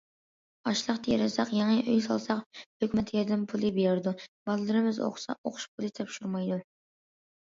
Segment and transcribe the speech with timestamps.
[0.69, 4.13] ئاشلىق تېرىساق، يېڭى ئۆي سالساق ھۆكۈمەت ياردەم پۇلى بېرىدۇ،
[4.49, 6.57] بالىلىرىمىز ئوقۇسا ئوقۇش پۇلى تاپشۇرمايدۇ.